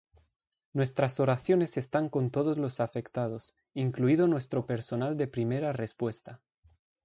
Nuestras 0.73 1.19
oraciones 1.19 1.77
están 1.77 2.09
con 2.09 2.31
todos 2.31 2.57
los 2.57 2.79
afectados, 2.79 3.53
incluido 3.75 4.25
nuestro 4.27 4.65
personal 4.65 5.15
de 5.15 5.27
primera 5.27 5.73
respuesta". 5.73 6.41